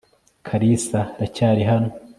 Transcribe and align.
kalisa 0.47 0.99
racyari 1.19 1.63
hano 1.71 1.89